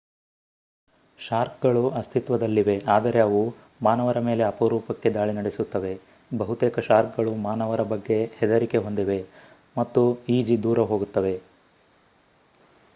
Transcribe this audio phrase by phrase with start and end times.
[1.19, 3.41] ಶಾರ್ಕ್‌ಗಳು ಅಸ್ತಿತ್ವದಲ್ಲಿವೆ ಆದರೆ ಅವು
[3.81, 5.93] ಮಾನವರ ಮೇಲೆ ಅಪರೂಪಕ್ಕೆ ದಾಳಿ ನಡೆಸುತ್ತವೆ.
[6.31, 9.19] ಬಹುತೇಕ ಶಾರ್ಕ್‌ಗಳು ಮಾನವರ ಬಗ್ಗೆ ಹೆದರಿಕೆ ಹೊಂದಿವೆ
[9.75, 10.03] ಮತ್ತು
[10.37, 11.35] ಈಜಿ ದೂರ ಹೋಗುತ್ತವೆ